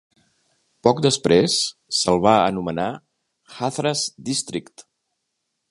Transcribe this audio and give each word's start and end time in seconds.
Poc 0.87 1.01
després, 1.05 1.57
se'l 1.99 2.23
va 2.25 2.33
anomenar 2.53 2.89
Hathras 3.59 4.05
District. 4.31 4.87